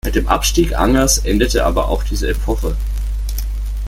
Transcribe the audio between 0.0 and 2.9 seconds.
Mit dem Abstieg Angers' endete aber auch diese Epoche.